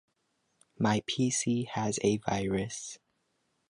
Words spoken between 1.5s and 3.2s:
has a virus.